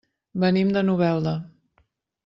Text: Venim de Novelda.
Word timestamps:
Venim 0.43 0.71
de 0.77 0.83
Novelda. 0.89 1.35